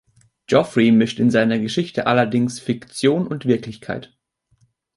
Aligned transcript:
Geoffrey 0.47 0.89
mischt 0.91 1.19
in 1.19 1.29
seiner 1.29 1.59
Geschichte 1.59 2.07
allerdings 2.07 2.59
Fiktion 2.59 3.27
und 3.27 3.45
Wirklichkeit. 3.45 4.17